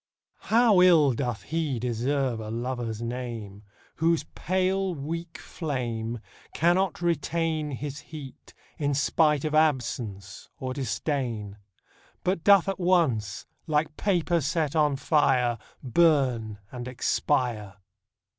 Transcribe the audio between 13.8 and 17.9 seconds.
paper set on fire, Burn and expire